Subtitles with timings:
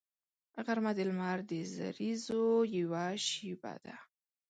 [0.65, 2.43] غرمه د لمر د زریزو
[2.77, 3.95] یوه شیبه ده